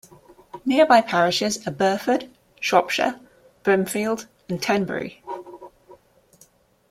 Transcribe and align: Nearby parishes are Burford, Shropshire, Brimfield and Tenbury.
Nearby 0.65 1.01
parishes 1.01 1.67
are 1.67 1.71
Burford, 1.71 2.27
Shropshire, 2.59 3.19
Brimfield 3.63 4.25
and 4.49 4.59
Tenbury. 4.59 5.21